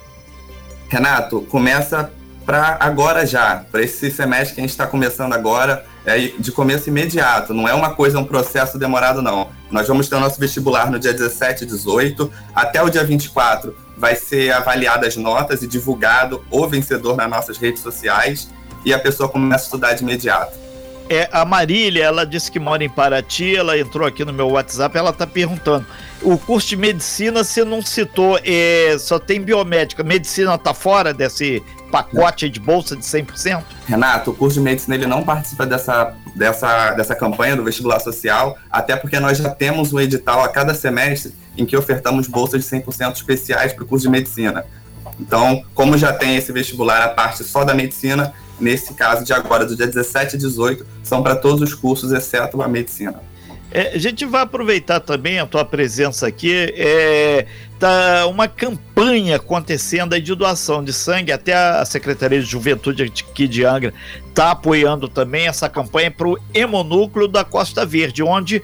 Renato, 0.88 1.42
começa 1.42 2.10
para 2.46 2.78
agora 2.80 3.26
já, 3.26 3.64
para 3.70 3.82
esse 3.82 4.10
semestre 4.10 4.54
que 4.54 4.60
a 4.60 4.64
gente 4.64 4.70
está 4.70 4.86
começando 4.86 5.34
agora, 5.34 5.84
é 6.04 6.18
de 6.38 6.50
começo 6.50 6.88
imediato, 6.88 7.54
não 7.54 7.68
é 7.68 7.74
uma 7.74 7.94
coisa, 7.94 8.18
um 8.18 8.24
processo 8.24 8.78
demorado, 8.78 9.22
não. 9.22 9.50
Nós 9.70 9.86
vamos 9.86 10.08
ter 10.08 10.16
o 10.16 10.20
nosso 10.20 10.38
vestibular 10.38 10.90
no 10.90 10.98
dia 10.98 11.12
17 11.12 11.64
e 11.64 11.66
18, 11.66 12.30
até 12.54 12.82
o 12.82 12.90
dia 12.90 13.04
24 13.04 13.74
vai 13.96 14.16
ser 14.16 14.52
avaliado 14.52 15.06
as 15.06 15.16
notas 15.16 15.62
e 15.62 15.66
divulgado 15.66 16.44
o 16.50 16.66
vencedor 16.66 17.16
nas 17.16 17.30
nossas 17.30 17.56
redes 17.56 17.82
sociais 17.82 18.50
e 18.84 18.92
a 18.92 18.98
pessoa 18.98 19.28
começa 19.28 19.64
a 19.64 19.66
estudar 19.66 19.92
de 19.94 20.02
imediato. 20.02 20.61
É, 21.08 21.28
a 21.32 21.44
Marília, 21.44 22.04
ela 22.04 22.24
disse 22.24 22.50
que 22.50 22.58
mora 22.58 22.82
em 22.82 22.88
Paraty, 22.88 23.56
ela 23.56 23.78
entrou 23.78 24.06
aqui 24.06 24.24
no 24.24 24.32
meu 24.32 24.48
WhatsApp, 24.50 24.96
ela 24.96 25.10
está 25.10 25.26
perguntando, 25.26 25.86
o 26.22 26.38
curso 26.38 26.68
de 26.68 26.76
medicina 26.76 27.42
você 27.44 27.64
não 27.64 27.82
citou, 27.82 28.38
é, 28.44 28.96
só 28.98 29.18
tem 29.18 29.40
biomédica, 29.40 30.02
medicina 30.02 30.54
está 30.54 30.72
fora 30.72 31.12
desse 31.12 31.62
pacote 31.90 32.48
de 32.48 32.58
bolsa 32.58 32.96
de 32.96 33.02
100%? 33.02 33.62
Renato, 33.86 34.30
o 34.30 34.34
curso 34.34 34.58
de 34.58 34.64
medicina 34.64 34.94
ele 34.94 35.06
não 35.06 35.22
participa 35.22 35.66
dessa, 35.66 36.14
dessa, 36.34 36.92
dessa 36.92 37.14
campanha 37.14 37.56
do 37.56 37.62
vestibular 37.62 38.00
social, 38.00 38.56
até 38.70 38.96
porque 38.96 39.20
nós 39.20 39.38
já 39.38 39.50
temos 39.50 39.92
um 39.92 40.00
edital 40.00 40.42
a 40.42 40.48
cada 40.48 40.72
semestre 40.72 41.34
em 41.56 41.66
que 41.66 41.76
ofertamos 41.76 42.26
bolsas 42.26 42.64
de 42.64 42.70
100% 42.70 43.16
especiais 43.16 43.72
para 43.72 43.84
o 43.84 43.86
curso 43.86 44.06
de 44.06 44.10
medicina. 44.10 44.64
Então, 45.20 45.62
como 45.74 45.98
já 45.98 46.12
tem 46.12 46.36
esse 46.36 46.50
vestibular 46.52 47.02
a 47.02 47.08
parte 47.08 47.44
só 47.44 47.64
da 47.64 47.74
medicina, 47.74 48.32
nesse 48.62 48.94
caso 48.94 49.24
de 49.24 49.32
agora, 49.32 49.66
do 49.66 49.76
dia 49.76 49.86
17 49.86 50.36
e 50.36 50.38
18, 50.38 50.86
são 51.02 51.22
para 51.22 51.36
todos 51.36 51.60
os 51.60 51.74
cursos, 51.74 52.12
exceto 52.12 52.62
a 52.62 52.68
medicina. 52.68 53.20
É, 53.74 53.94
a 53.94 53.98
gente 53.98 54.26
vai 54.26 54.42
aproveitar 54.42 55.00
também 55.00 55.38
a 55.38 55.46
tua 55.46 55.64
presença 55.64 56.26
aqui. 56.26 56.52
É, 56.76 57.46
tá 57.78 58.26
uma 58.26 58.46
campanha 58.46 59.36
acontecendo 59.36 60.12
aí 60.12 60.20
de 60.20 60.34
doação 60.34 60.84
de 60.84 60.92
sangue. 60.92 61.32
Até 61.32 61.54
a 61.54 61.82
Secretaria 61.86 62.38
de 62.38 62.44
Juventude 62.44 63.02
aqui 63.02 63.48
de 63.48 63.64
Angra 63.64 63.94
está 64.28 64.50
apoiando 64.50 65.08
também 65.08 65.46
essa 65.46 65.70
campanha 65.70 66.10
para 66.10 66.28
o 66.28 66.38
Hemonúcleo 66.52 67.26
da 67.26 67.44
Costa 67.44 67.86
Verde, 67.86 68.22
onde 68.22 68.62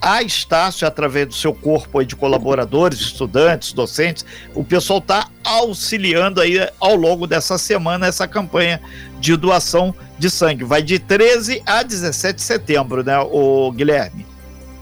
a 0.00 0.22
Estácio, 0.22 0.86
através 0.86 1.26
do 1.26 1.34
seu 1.34 1.52
corpo 1.52 2.02
de 2.04 2.14
colaboradores, 2.14 3.00
estudantes, 3.00 3.72
docentes, 3.72 4.24
o 4.54 4.64
pessoal 4.64 4.98
está 4.98 5.28
auxiliando 5.44 6.40
aí 6.40 6.58
ao 6.78 6.94
longo 6.94 7.26
dessa 7.26 7.58
semana 7.58 8.06
essa 8.06 8.26
campanha 8.26 8.80
de 9.20 9.36
doação 9.36 9.94
de 10.18 10.30
sangue. 10.30 10.64
Vai 10.64 10.82
de 10.82 10.98
13 10.98 11.62
a 11.66 11.82
17 11.82 12.36
de 12.36 12.42
setembro, 12.42 13.02
né, 13.02 13.18
o 13.18 13.72
Guilherme? 13.72 14.26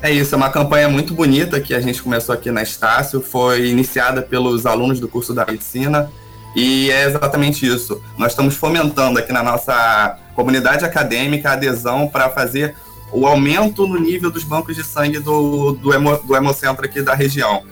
É 0.02 0.10
isso, 0.10 0.34
é 0.34 0.36
uma 0.36 0.50
campanha 0.50 0.88
muito 0.88 1.14
bonita 1.14 1.58
que 1.60 1.74
a 1.74 1.80
gente 1.80 2.02
começou 2.02 2.34
aqui 2.34 2.50
na 2.50 2.62
Estácio, 2.62 3.20
foi 3.20 3.68
iniciada 3.68 4.20
pelos 4.22 4.66
alunos 4.66 5.00
do 5.00 5.08
curso 5.08 5.32
da 5.32 5.44
medicina 5.46 6.10
e 6.54 6.90
é 6.90 7.04
exatamente 7.04 7.66
isso. 7.66 8.02
Nós 8.16 8.32
estamos 8.32 8.54
fomentando 8.54 9.18
aqui 9.18 9.32
na 9.32 9.42
nossa 9.42 10.18
comunidade 10.34 10.84
acadêmica 10.84 11.50
a 11.50 11.52
adesão 11.52 12.08
para 12.08 12.30
fazer 12.30 12.74
o 13.12 13.26
aumento 13.26 13.86
no 13.86 13.98
nível 13.98 14.30
dos 14.30 14.44
bancos 14.44 14.76
de 14.76 14.84
sangue 14.84 15.18
do, 15.18 15.72
do, 15.72 15.94
hemo, 15.94 16.16
do 16.18 16.36
hemocentro 16.36 16.84
aqui 16.84 17.02
da 17.02 17.14
região. 17.14 17.62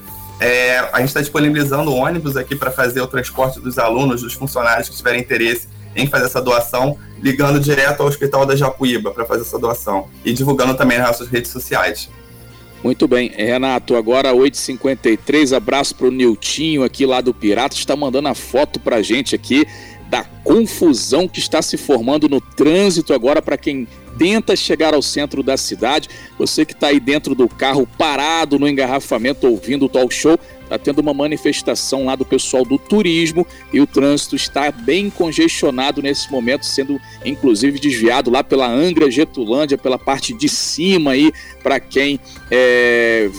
É, 0.40 0.78
a 0.92 0.98
gente 0.98 1.08
está 1.08 1.20
disponibilizando 1.20 1.94
ônibus 1.94 2.36
aqui 2.36 2.56
para 2.56 2.70
fazer 2.70 3.00
o 3.00 3.06
transporte 3.06 3.60
dos 3.60 3.78
alunos, 3.78 4.22
dos 4.22 4.34
funcionários 4.34 4.88
que 4.88 4.96
tiverem 4.96 5.20
interesse 5.20 5.68
em 5.94 6.06
fazer 6.06 6.26
essa 6.26 6.42
doação, 6.42 6.98
ligando 7.22 7.60
direto 7.60 8.00
ao 8.00 8.08
Hospital 8.08 8.44
da 8.44 8.56
Japuíba 8.56 9.12
para 9.12 9.24
fazer 9.24 9.42
essa 9.42 9.58
doação 9.58 10.08
e 10.24 10.32
divulgando 10.32 10.74
também 10.74 10.98
nas 10.98 11.08
nossas 11.08 11.28
redes 11.28 11.50
sociais. 11.50 12.10
Muito 12.82 13.08
bem, 13.08 13.30
Renato, 13.34 13.96
agora 13.96 14.34
8h53, 14.34 15.56
abraço 15.56 15.94
para 15.94 16.06
o 16.06 16.10
Niltinho 16.10 16.82
aqui 16.82 17.06
lá 17.06 17.20
do 17.22 17.32
Pirata, 17.32 17.74
está 17.74 17.96
mandando 17.96 18.28
a 18.28 18.34
foto 18.34 18.78
para 18.78 19.00
gente 19.00 19.34
aqui 19.34 19.66
da 20.10 20.22
confusão 20.22 21.26
que 21.26 21.38
está 21.38 21.62
se 21.62 21.78
formando 21.78 22.28
no 22.28 22.40
trânsito 22.40 23.14
agora 23.14 23.40
para 23.40 23.56
quem 23.56 23.88
tenta 24.18 24.56
chegar 24.56 24.94
ao 24.94 25.02
centro 25.02 25.42
da 25.42 25.56
cidade. 25.56 26.08
Você 26.38 26.64
que 26.64 26.72
está 26.72 26.88
aí 26.88 27.00
dentro 27.00 27.34
do 27.34 27.48
carro 27.48 27.88
parado 27.98 28.58
no 28.58 28.68
engarrafamento 28.68 29.46
ouvindo 29.46 29.86
o 29.86 29.88
talk 29.88 30.12
show, 30.12 30.38
está 30.64 30.78
tendo 30.78 31.00
uma 31.00 31.14
manifestação 31.14 32.06
lá 32.06 32.16
do 32.16 32.24
pessoal 32.24 32.64
do 32.64 32.78
turismo 32.78 33.46
e 33.72 33.80
o 33.80 33.86
trânsito 33.86 34.34
está 34.34 34.70
bem 34.70 35.10
congestionado 35.10 36.02
nesse 36.02 36.30
momento, 36.30 36.66
sendo 36.66 37.00
inclusive 37.24 37.78
desviado 37.78 38.30
lá 38.30 38.42
pela 38.42 38.66
Angra 38.66 39.10
Getulândia, 39.10 39.78
pela 39.78 39.98
parte 39.98 40.34
de 40.34 40.48
cima 40.48 41.12
aí, 41.12 41.32
para 41.62 41.78
quem 41.78 42.18
é, 42.50 43.30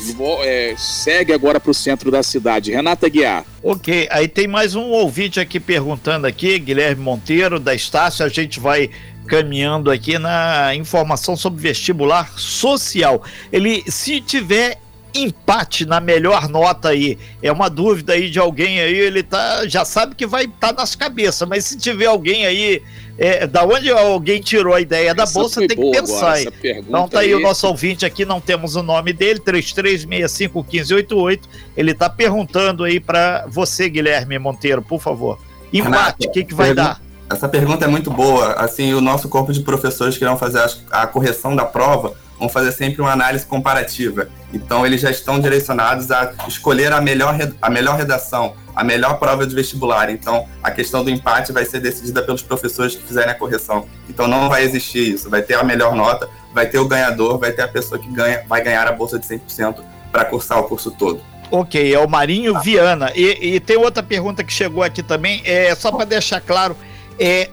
é, 0.44 0.76
segue 0.78 1.34
agora 1.34 1.60
para 1.60 1.72
o 1.72 1.74
centro 1.74 2.10
da 2.10 2.24
cidade. 2.24 2.72
Renata 2.72 3.10
Guiar. 3.10 3.46
Ok, 3.64 4.08
aí 4.12 4.28
tem 4.28 4.48
mais 4.48 4.76
um 4.76 4.90
ouvinte 4.92 5.40
aqui 5.40 5.60
perguntando 5.60 6.28
aqui, 6.28 6.60
Guilherme 6.60 7.02
Monteiro, 7.02 7.60
da 7.60 7.74
Estácio, 7.74 8.24
a 8.24 8.30
gente 8.30 8.60
vai 8.60 8.90
caminhando 9.28 9.92
aqui 9.92 10.18
na 10.18 10.74
informação 10.76 11.36
sobre 11.36 11.62
vestibular 11.62 12.32
social. 12.38 13.24
Ele, 13.52 13.84
se 13.88 14.22
tiver 14.22 14.80
empate 15.16 15.86
na 15.86 16.02
melhor 16.02 16.50
nota 16.50 16.90
aí. 16.90 17.18
É 17.42 17.50
uma 17.52 17.68
dúvida 17.70 18.14
aí 18.14 18.30
de 18.30 18.38
alguém 18.38 18.82
aí, 18.82 18.94
ele 18.94 19.24
tá, 19.24 19.66
já 19.68 19.84
sabe 19.86 20.14
que 20.16 20.28
vai 20.28 20.44
estar 20.46 20.74
tá 20.74 20.82
nas 20.82 20.96
cabeças, 20.96 21.48
mas 21.48 21.66
se 21.66 21.78
tiver 21.78 22.08
alguém 22.08 22.46
aí, 22.46 22.82
é, 23.18 23.48
da 23.48 23.64
onde 23.64 23.90
alguém 23.90 24.42
tirou 24.42 24.74
a 24.74 24.82
ideia 24.82 25.16
da 25.16 25.24
essa 25.24 25.40
bolsa, 25.40 25.66
tem 25.66 25.70
que 25.70 25.92
pensar. 25.92 26.38
Agora, 26.38 26.54
então 26.64 27.08
tá 27.08 27.22
aí, 27.22 27.28
aí, 27.28 27.36
o 27.36 27.40
nosso 27.40 27.66
ouvinte 27.68 28.06
aqui, 28.06 28.26
não 28.26 28.42
temos 28.42 28.76
o 28.76 28.84
nome 28.84 29.14
dele, 29.14 29.40
33651588. 29.40 31.40
Ele 31.78 31.94
tá 31.94 32.10
perguntando 32.10 32.84
aí 32.84 33.00
para 33.00 33.46
você, 33.48 33.88
Guilherme 33.88 34.38
Monteiro, 34.38 34.82
por 34.82 35.00
favor. 35.00 35.40
Empate, 35.72 36.28
o 36.28 36.32
que, 36.32 36.44
que 36.44 36.54
vai 36.54 36.74
dar? 36.74 37.05
Essa 37.30 37.50
pergunta 37.50 37.86
é 37.86 37.88
muito 37.88 38.12
boa. 38.12 38.54
Assim, 38.54 38.94
o 38.94 39.02
nosso 39.02 39.28
corpo 39.28 39.52
de 39.52 39.62
professores 39.62 40.18
que 40.18 40.24
vão 40.24 40.38
fazer 40.38 40.64
a 40.92 41.08
correção 41.08 41.56
da 41.56 41.66
prova 41.66 42.14
vão 42.40 42.50
fazer 42.50 42.72
sempre 42.72 43.02
uma 43.02 43.12
análise 43.12 43.46
comparativa. 43.46 44.28
Então, 44.54 44.86
eles 44.86 45.02
já 45.02 45.10
estão 45.10 45.40
direcionados 45.40 46.12
a 46.12 46.34
escolher 46.48 46.92
a 46.92 47.02
melhor, 47.02 47.36
a 47.62 47.70
melhor 47.70 47.98
redação, 47.98 48.54
a 48.76 48.84
melhor 48.84 49.18
prova 49.18 49.48
de 49.48 49.56
vestibular. 49.56 50.10
Então, 50.10 50.46
a 50.62 50.70
questão 50.70 51.04
do 51.04 51.10
empate 51.10 51.52
vai 51.52 51.66
ser 51.66 51.80
decidida 51.80 52.22
pelos 52.22 52.44
professores 52.44 52.96
que 52.96 53.04
fizerem 53.04 53.32
a 53.32 53.36
correção. 53.36 53.88
Então, 54.08 54.28
não 54.28 54.50
vai 54.50 54.64
existir 54.64 55.14
isso. 55.14 55.30
Vai 55.30 55.42
ter 55.42 55.56
a 55.56 55.64
melhor 55.64 55.96
nota, 55.96 56.30
vai 56.54 56.68
ter 56.68 56.78
o 56.78 56.88
ganhador, 56.88 57.40
vai 57.40 57.52
ter 57.52 57.64
a 57.64 57.68
pessoa 57.68 58.00
que 58.00 58.08
ganha, 58.10 58.44
vai 58.48 58.62
ganhar 58.62 58.88
a 58.88 58.92
bolsa 58.92 59.18
de 59.18 59.26
100% 59.26 59.78
para 60.12 60.26
cursar 60.26 60.60
o 60.60 60.64
curso 60.64 60.92
todo. 60.92 61.22
Ok, 61.52 61.94
é 61.94 62.00
o 62.00 62.10
Marinho 62.10 62.60
Viana. 62.60 63.12
E, 63.16 63.56
e 63.56 63.60
tem 63.60 63.78
outra 63.78 64.02
pergunta 64.02 64.44
que 64.44 64.52
chegou 64.52 64.84
aqui 64.84 65.04
também, 65.04 65.42
é 65.46 65.74
só 65.76 65.92
para 65.92 66.06
deixar 66.06 66.42
claro 66.42 66.76
é 67.20 67.50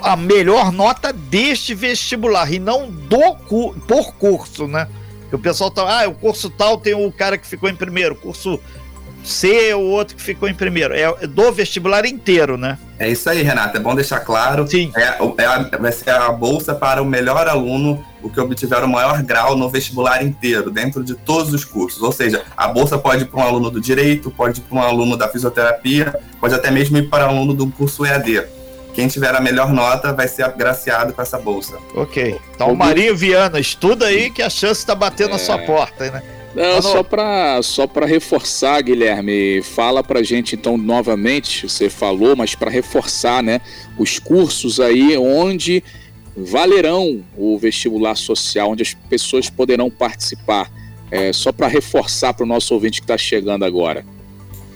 a 0.00 0.16
melhor 0.16 0.72
nota 0.72 1.12
deste 1.12 1.74
vestibular 1.74 2.52
e 2.52 2.58
não 2.58 2.90
do 2.90 3.34
por 3.86 4.14
curso, 4.14 4.66
né? 4.66 4.88
Que 5.28 5.36
o 5.36 5.38
pessoal 5.38 5.70
tá, 5.70 6.02
ah, 6.02 6.08
o 6.08 6.14
curso 6.14 6.50
tal 6.50 6.76
tem 6.76 6.94
o 6.94 7.10
cara 7.10 7.38
que 7.38 7.46
ficou 7.46 7.68
em 7.68 7.74
primeiro, 7.74 8.14
curso 8.14 8.60
C 9.24 9.72
o 9.74 9.80
outro 9.80 10.16
que 10.16 10.22
ficou 10.22 10.48
em 10.48 10.54
primeiro. 10.54 10.94
É 10.94 11.26
do 11.26 11.52
vestibular 11.52 12.04
inteiro, 12.04 12.56
né? 12.56 12.78
É 12.98 13.08
isso 13.08 13.28
aí, 13.30 13.42
Renato. 13.42 13.76
É 13.76 13.80
bom 13.80 13.94
deixar 13.94 14.20
claro. 14.20 14.66
Sim. 14.66 14.92
É, 14.96 15.42
é 15.42 15.46
a, 15.46 15.68
vai 15.78 15.92
ser 15.92 16.10
a 16.10 16.30
bolsa 16.32 16.74
para 16.74 17.00
o 17.00 17.04
melhor 17.04 17.46
aluno, 17.46 18.04
o 18.22 18.28
que 18.28 18.40
obtiver 18.40 18.82
o 18.82 18.88
maior 18.88 19.22
grau 19.22 19.56
no 19.56 19.68
vestibular 19.68 20.24
inteiro, 20.24 20.70
dentro 20.70 21.04
de 21.04 21.14
todos 21.14 21.52
os 21.52 21.64
cursos. 21.64 22.02
Ou 22.02 22.12
seja, 22.12 22.42
a 22.56 22.68
bolsa 22.68 22.98
pode 22.98 23.22
ir 23.22 23.26
para 23.26 23.40
um 23.40 23.46
aluno 23.46 23.70
do 23.70 23.80
direito, 23.80 24.30
pode 24.30 24.60
ir 24.60 24.64
para 24.64 24.78
um 24.78 24.82
aluno 24.82 25.16
da 25.16 25.28
fisioterapia, 25.28 26.18
pode 26.40 26.54
até 26.54 26.70
mesmo 26.70 26.98
ir 26.98 27.08
para 27.08 27.26
um 27.26 27.30
aluno 27.30 27.54
do 27.54 27.68
curso 27.68 28.04
EAD. 28.04 28.42
Quem 28.94 29.08
tiver 29.08 29.34
a 29.34 29.40
melhor 29.40 29.72
nota 29.72 30.12
vai 30.12 30.28
ser 30.28 30.42
agraciado 30.42 31.12
com 31.14 31.22
essa 31.22 31.38
bolsa. 31.38 31.78
Ok. 31.94 32.38
Então, 32.54 32.72
o 32.72 32.76
Marinho 32.76 33.16
Viana, 33.16 33.58
estuda 33.58 34.06
aí 34.06 34.30
que 34.30 34.42
a 34.42 34.50
chance 34.50 34.80
está 34.80 34.94
batendo 34.94 35.30
é... 35.30 35.32
na 35.32 35.38
sua 35.38 35.58
porta, 35.58 36.10
né? 36.10 36.22
Não, 36.54 36.82
só 36.82 37.02
para 37.02 37.62
só 37.62 37.86
para 37.86 38.04
reforçar, 38.04 38.82
Guilherme, 38.82 39.62
fala 39.62 40.04
para 40.04 40.22
gente 40.22 40.54
então 40.54 40.76
novamente, 40.76 41.66
você 41.66 41.88
falou, 41.88 42.36
mas 42.36 42.54
para 42.54 42.70
reforçar, 42.70 43.42
né, 43.42 43.60
os 43.96 44.18
cursos 44.18 44.78
aí 44.78 45.16
onde 45.16 45.82
valerão 46.36 47.24
o 47.36 47.58
vestibular 47.58 48.16
social, 48.16 48.70
onde 48.70 48.82
as 48.82 48.94
pessoas 48.94 49.48
poderão 49.48 49.90
participar. 49.90 50.70
É, 51.10 51.32
só 51.32 51.52
para 51.52 51.66
reforçar 51.66 52.32
para 52.32 52.44
o 52.44 52.46
nosso 52.46 52.72
ouvinte 52.72 53.00
que 53.00 53.04
está 53.04 53.18
chegando 53.18 53.64
agora. 53.66 54.04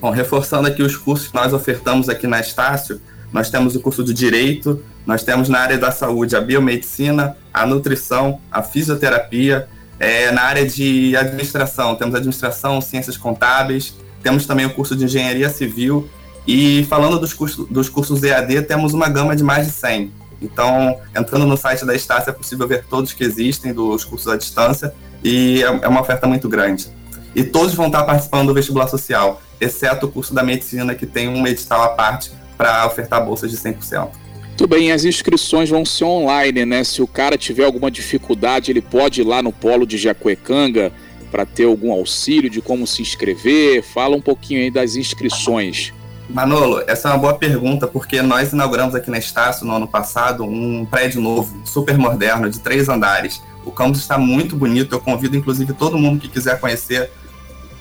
Bom, 0.01 0.11
reforçando 0.11 0.69
aqui 0.69 0.83
os 0.83 0.95
cursos 0.95 1.29
que 1.29 1.35
nós 1.35 1.55
ofertamos 1.55 2.11
aqui 2.11 2.27
na 2.27 2.41
Estácio, 2.41 3.01
nós 3.33 3.51
temos 3.51 3.77
o 3.77 3.81
curso 3.81 4.03
de 4.03 4.15
Direito, 4.15 4.83
nós 5.05 5.23
temos 5.23 5.49
na 5.49 5.61
área 5.61 5.79
da 5.79 5.91
saúde 5.91 6.35
a 6.37 6.41
biomedicina, 6.41 7.37
a 7.53 7.65
nutrição, 7.67 8.41
a 8.51 8.63
fisioterapia, 8.63 9.69
é, 9.99 10.31
na 10.31 10.43
área 10.43 10.67
de 10.67 11.17
administração, 11.17 11.95
temos 11.95 12.15
administração, 12.15 12.81
ciências 12.81 13.17
contábeis, 13.17 13.95
temos 14.23 14.47
também 14.47 14.67
o 14.67 14.75
curso 14.75 14.95
de 14.97 15.05
engenharia 15.05 15.49
civil, 15.49 16.09
e 16.47 16.85
falando 16.85 17.19
dos 17.19 17.33
cursos, 17.33 17.67
dos 17.69 17.89
cursos 17.89 18.23
EAD, 18.23 18.63
temos 18.63 18.95
uma 18.95 19.09
gama 19.09 19.35
de 19.35 19.43
mais 19.43 19.67
de 19.67 19.73
100. 19.73 20.13
Então, 20.41 20.99
entrando 21.17 21.47
no 21.47 21.57
site 21.57 21.85
da 21.85 21.95
Estácia, 21.95 22.31
é 22.31 22.33
possível 22.33 22.69
ver 22.69 22.85
todos 22.85 23.13
que 23.13 23.25
existem 23.25 23.73
dos 23.73 24.05
cursos 24.05 24.29
à 24.29 24.37
distância, 24.37 24.95
e 25.25 25.63
é, 25.63 25.67
é 25.67 25.89
uma 25.89 26.01
oferta 26.01 26.27
muito 26.27 26.49
grande. 26.49 26.89
E 27.35 27.43
todos 27.43 27.75
vão 27.75 27.87
estar 27.87 28.05
participando 28.05 28.49
do 28.49 28.55
vestibular 28.55 28.89
social, 28.89 29.43
exceto 29.61 30.07
o 30.07 30.09
curso 30.11 30.35
da 30.35 30.43
medicina, 30.43 30.95
que 30.95 31.07
tem 31.07 31.29
um 31.29 31.47
edital 31.47 31.83
à 31.83 31.89
parte 31.89 32.33
para 32.57 32.87
ofertar 32.87 33.25
bolsas 33.25 33.51
de 33.51 33.57
100%. 33.57 34.09
Tudo 34.57 34.71
bem, 34.71 34.91
as 34.91 35.05
inscrições 35.05 35.69
vão 35.69 35.85
ser 35.85 36.05
online, 36.05 36.65
né? 36.65 36.83
Se 36.83 37.03
o 37.03 37.07
cara 37.07 37.37
tiver 37.37 37.65
alguma 37.65 37.91
dificuldade, 37.91 38.71
ele 38.71 38.81
pode 38.81 39.21
ir 39.21 39.25
lá 39.25 39.43
no 39.43 39.53
polo 39.53 39.87
de 39.87 39.99
Jacuecanga 39.99 40.91
para 41.31 41.45
ter 41.45 41.65
algum 41.65 41.93
auxílio 41.93 42.49
de 42.49 42.63
como 42.63 42.87
se 42.87 43.03
inscrever. 43.03 43.83
Fala 43.83 44.17
um 44.17 44.21
pouquinho 44.21 44.61
aí 44.61 44.71
das 44.71 44.97
inscrições. 44.97 45.93
Manolo, 46.29 46.83
essa 46.87 47.09
é 47.09 47.13
uma 47.13 47.19
boa 47.19 47.35
pergunta, 47.35 47.87
porque 47.87 48.21
nós 48.23 48.53
inauguramos 48.53 48.95
aqui 48.95 49.11
na 49.11 49.19
Estácio, 49.19 49.67
no 49.67 49.75
ano 49.75 49.87
passado, 49.87 50.45
um 50.45 50.85
prédio 50.85 51.21
novo, 51.21 51.63
super 51.65 51.97
moderno, 51.97 52.49
de 52.49 52.59
três 52.59 52.89
andares. 52.89 53.43
O 53.65 53.71
campus 53.71 54.01
está 54.01 54.17
muito 54.17 54.57
bonito, 54.57 54.95
eu 54.95 55.01
convido 55.01 55.37
inclusive 55.37 55.73
todo 55.73 55.99
mundo 55.99 56.21
que 56.21 56.29
quiser 56.29 56.59
conhecer 56.59 57.11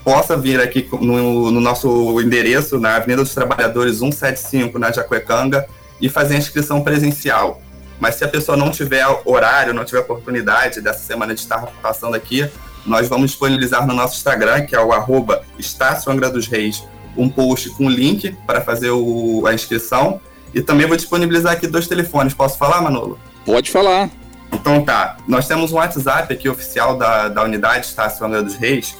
possa 0.06 0.38
vir 0.38 0.62
aqui 0.62 0.88
no, 1.02 1.52
no, 1.52 1.60
nosso 1.60 2.22
endereço, 2.22 2.80
na 2.80 2.96
Avenida 2.96 3.24
dos 3.24 3.34
Trabalhadores 3.34 3.98
175, 3.98 4.78
na 4.78 4.92
Jacuecanga, 4.92 5.68
e 6.00 6.08
fazer 6.08 6.36
a 6.36 6.38
inscrição 6.38 6.84
presencial. 6.84 7.60
Mas 8.00 8.16
se 8.16 8.24
a 8.24 8.28
pessoa 8.28 8.56
não 8.56 8.70
tiver 8.70 9.04
horário, 9.26 9.74
não 9.74 9.84
tiver 9.84 10.02
oportunidade 10.02 10.80
dessa 10.80 11.00
semana 11.00 11.34
de 11.34 11.40
estar 11.40 11.66
passando 11.82 12.14
aqui, 12.14 12.48
nós 12.86 13.10
vamos 13.10 13.32
disponibilizar 13.32 13.88
no 13.88 13.96
nosso 13.96 14.16
Instagram, 14.16 14.68
que 14.68 14.76
é 14.76 14.80
o 14.80 14.94
arroba 14.94 15.42
Estácio 15.58 16.12
Angra 16.12 16.30
dos 16.30 16.46
Reis, 16.46 16.84
um 17.18 17.28
post 17.28 17.72
com 17.72 17.90
link 17.90 18.38
para 18.46 18.62
fazer 18.62 18.92
o, 18.92 19.48
a 19.48 19.56
inscrição. 19.56 20.22
E 20.54 20.62
também 20.62 20.86
vou 20.86 20.96
disponibilizar 20.96 21.54
aqui 21.54 21.66
dois 21.66 21.88
telefones. 21.88 22.34
Posso 22.34 22.60
falar, 22.60 22.80
Manolo? 22.80 23.18
Pode 23.44 23.72
falar. 23.72 24.12
Então 24.54 24.84
tá. 24.86 25.18
Nós 25.28 25.48
temos 25.48 25.72
um 25.72 25.78
WhatsApp 25.78 26.32
aqui 26.32 26.48
oficial 26.48 26.96
da, 26.96 27.28
da 27.28 27.44
unidade 27.44 27.88
Estácio 27.88 28.24
Angra 28.24 28.44
dos 28.44 28.56
Reis, 28.56 28.96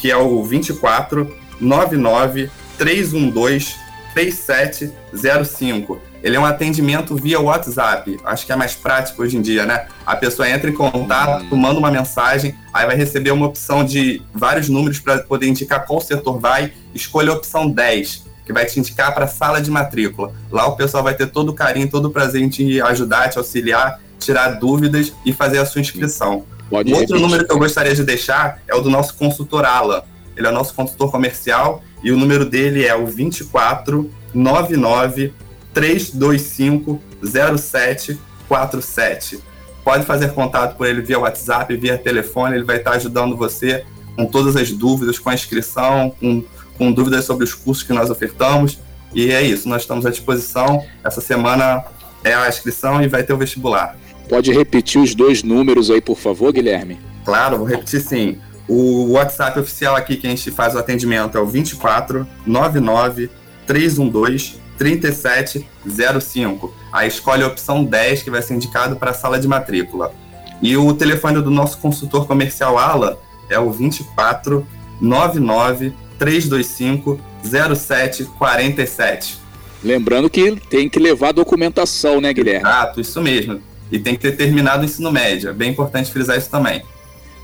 que 0.00 0.10
é 0.10 0.16
o 0.16 0.42
24 0.42 1.36
99 1.60 2.50
312 2.78 3.76
3705. 4.14 6.00
Ele 6.22 6.36
é 6.36 6.40
um 6.40 6.44
atendimento 6.44 7.14
via 7.16 7.40
WhatsApp. 7.40 8.18
Acho 8.24 8.44
que 8.44 8.52
é 8.52 8.56
mais 8.56 8.74
prático 8.74 9.22
hoje 9.22 9.36
em 9.36 9.42
dia, 9.42 9.64
né? 9.64 9.86
A 10.04 10.16
pessoa 10.16 10.48
entra 10.48 10.68
em 10.68 10.74
contato, 10.74 11.54
hum. 11.54 11.56
manda 11.56 11.78
uma 11.78 11.90
mensagem, 11.90 12.54
aí 12.72 12.86
vai 12.86 12.96
receber 12.96 13.30
uma 13.30 13.46
opção 13.46 13.84
de 13.84 14.22
vários 14.34 14.68
números 14.68 14.98
para 14.98 15.18
poder 15.18 15.46
indicar 15.46 15.86
qual 15.86 16.00
setor 16.00 16.38
vai. 16.38 16.72
Escolha 16.94 17.30
a 17.30 17.34
opção 17.34 17.70
10, 17.70 18.26
que 18.44 18.52
vai 18.52 18.66
te 18.66 18.78
indicar 18.78 19.14
para 19.14 19.24
a 19.24 19.28
sala 19.28 19.60
de 19.60 19.70
matrícula. 19.70 20.32
Lá 20.50 20.66
o 20.66 20.76
pessoal 20.76 21.02
vai 21.02 21.14
ter 21.14 21.26
todo 21.26 21.50
o 21.50 21.54
carinho, 21.54 21.88
todo 21.88 22.06
o 22.06 22.10
prazer 22.10 22.42
em 22.42 22.48
te 22.48 22.80
ajudar, 22.82 23.28
te 23.28 23.38
auxiliar, 23.38 24.00
tirar 24.18 24.58
dúvidas 24.58 25.12
e 25.24 25.32
fazer 25.32 25.58
a 25.58 25.64
sua 25.64 25.80
inscrição. 25.80 26.44
Pode 26.70 26.94
outro 26.94 27.18
número 27.18 27.44
que 27.46 27.52
eu 27.52 27.58
gostaria 27.58 27.94
de 27.94 28.02
deixar 28.04 28.62
é 28.68 28.74
o 28.74 28.80
do 28.80 28.88
nosso 28.88 29.16
consultor 29.16 29.64
Alan. 29.64 30.02
Ele 30.36 30.46
é 30.46 30.50
o 30.50 30.54
nosso 30.54 30.72
consultor 30.72 31.10
comercial 31.10 31.82
e 32.02 32.10
o 32.12 32.16
número 32.16 32.46
dele 32.46 32.86
é 32.86 32.94
o 32.94 33.04
2499 33.04 35.34
325 35.74 37.02
0747. 37.22 39.40
Pode 39.84 40.06
fazer 40.06 40.32
contato 40.32 40.76
com 40.76 40.84
ele 40.84 41.02
via 41.02 41.18
WhatsApp, 41.18 41.76
via 41.76 41.98
telefone, 41.98 42.54
ele 42.54 42.62
vai 42.64 42.76
estar 42.76 42.92
ajudando 42.92 43.36
você 43.36 43.84
com 44.16 44.24
todas 44.26 44.54
as 44.56 44.70
dúvidas, 44.70 45.18
com 45.18 45.30
a 45.30 45.34
inscrição, 45.34 46.14
com, 46.20 46.44
com 46.78 46.92
dúvidas 46.92 47.24
sobre 47.24 47.42
os 47.44 47.52
cursos 47.54 47.84
que 47.84 47.92
nós 47.92 48.08
ofertamos. 48.10 48.78
E 49.12 49.32
é 49.32 49.42
isso, 49.42 49.68
nós 49.68 49.82
estamos 49.82 50.06
à 50.06 50.10
disposição. 50.10 50.84
Essa 51.02 51.20
semana 51.20 51.84
é 52.22 52.32
a 52.34 52.48
inscrição 52.48 53.02
e 53.02 53.08
vai 53.08 53.24
ter 53.24 53.32
o 53.32 53.36
vestibular. 53.36 53.96
Pode 54.30 54.52
repetir 54.52 55.02
os 55.02 55.12
dois 55.12 55.42
números 55.42 55.90
aí, 55.90 56.00
por 56.00 56.16
favor, 56.16 56.52
Guilherme? 56.52 57.00
Claro, 57.24 57.58
vou 57.58 57.66
repetir 57.66 58.00
sim. 58.00 58.38
O 58.68 59.10
WhatsApp 59.14 59.58
oficial 59.58 59.96
aqui 59.96 60.16
que 60.16 60.24
a 60.24 60.30
gente 60.30 60.52
faz 60.52 60.76
o 60.76 60.78
atendimento 60.78 61.36
é 61.36 61.40
o 61.40 61.46
24 61.46 62.24
99 62.46 63.28
312 63.66 64.60
3705. 64.78 66.72
Aí 66.92 67.08
escolhe 67.08 67.42
a 67.42 67.48
opção 67.48 67.82
10, 67.82 68.22
que 68.22 68.30
vai 68.30 68.40
ser 68.40 68.54
indicado 68.54 68.94
para 68.94 69.10
a 69.10 69.14
sala 69.14 69.36
de 69.36 69.48
matrícula. 69.48 70.14
E 70.62 70.76
o 70.76 70.94
telefone 70.94 71.42
do 71.42 71.50
nosso 71.50 71.78
consultor 71.78 72.28
comercial 72.28 72.78
Ala 72.78 73.18
é 73.48 73.58
o 73.58 73.72
24 73.72 74.64
99 75.00 75.92
325 76.20 77.18
0747. 77.42 79.38
Lembrando 79.82 80.30
que 80.30 80.54
tem 80.70 80.88
que 80.88 81.00
levar 81.00 81.32
documentação, 81.32 82.20
né, 82.20 82.32
Guilherme? 82.32 82.68
Exato, 82.68 83.00
isso 83.00 83.20
mesmo 83.20 83.69
e 83.90 83.98
tem 83.98 84.14
que 84.14 84.20
ter 84.20 84.32
terminado 84.36 84.82
o 84.82 84.84
ensino 84.84 85.10
médio. 85.10 85.50
É 85.50 85.52
bem 85.52 85.70
importante 85.70 86.10
frisar 86.10 86.38
isso 86.38 86.50
também. 86.50 86.82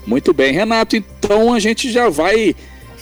Muito 0.06 0.32
bem, 0.32 0.52
Renato. 0.52 0.96
Então 0.96 1.52
a 1.52 1.58
gente 1.58 1.90
já 1.90 2.08
vai 2.08 2.54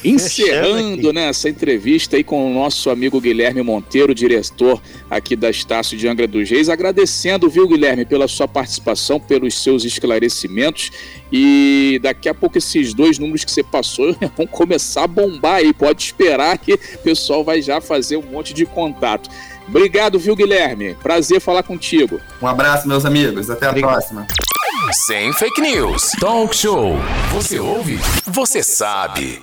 Encerrando 0.04 1.14
né, 1.14 1.28
essa 1.28 1.48
entrevista 1.48 2.16
aí 2.16 2.22
com 2.22 2.50
o 2.50 2.52
nosso 2.52 2.90
amigo 2.90 3.18
Guilherme 3.18 3.62
Monteiro, 3.62 4.14
diretor 4.14 4.80
aqui 5.08 5.34
da 5.34 5.48
Estácio 5.48 5.96
de 5.96 6.06
Angra 6.06 6.26
dos 6.26 6.50
Reis, 6.50 6.68
agradecendo, 6.68 7.48
viu, 7.48 7.66
Guilherme, 7.66 8.04
pela 8.04 8.28
sua 8.28 8.46
participação, 8.46 9.18
pelos 9.18 9.54
seus 9.62 9.82
esclarecimentos 9.82 10.90
e 11.32 11.98
daqui 12.02 12.28
a 12.28 12.34
pouco 12.34 12.58
esses 12.58 12.92
dois 12.92 13.18
números 13.18 13.46
que 13.46 13.50
você 13.50 13.62
passou 13.62 14.14
vão 14.36 14.46
começar 14.46 15.04
a 15.04 15.08
bombar 15.08 15.56
aí, 15.56 15.72
pode 15.72 16.02
esperar 16.02 16.58
que 16.58 16.74
o 16.74 16.98
pessoal 16.98 17.42
vai 17.42 17.62
já 17.62 17.80
fazer 17.80 18.18
um 18.18 18.22
monte 18.22 18.52
de 18.52 18.66
contato. 18.66 19.30
Obrigado, 19.68 20.18
viu, 20.18 20.36
Guilherme? 20.36 20.94
Prazer 21.02 21.40
falar 21.40 21.62
contigo. 21.62 22.20
Um 22.40 22.46
abraço, 22.46 22.86
meus 22.88 23.04
amigos. 23.04 23.48
Até 23.50 23.66
a 23.66 23.70
Obrigado. 23.70 23.92
próxima. 23.92 24.26
Sem 25.06 25.32
fake 25.32 25.60
news. 25.60 26.10
Talk 26.20 26.54
show. 26.54 26.96
Você 27.32 27.58
ouve? 27.58 27.98
Você 28.26 28.62
sabe. 28.62 29.42